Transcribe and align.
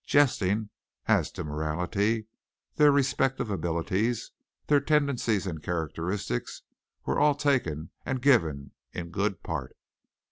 Jesting 0.07 0.71
as 1.05 1.29
to 1.33 1.43
morality, 1.43 2.25
their 2.73 2.91
respective 2.91 3.51
abilities, 3.51 4.31
their 4.65 4.79
tendencies 4.79 5.45
and 5.45 5.61
characteristics 5.61 6.63
were 7.05 7.19
all 7.19 7.35
taken 7.35 7.91
and 8.03 8.19
given 8.19 8.71
in 8.93 9.11
good 9.11 9.43
part. 9.43 9.77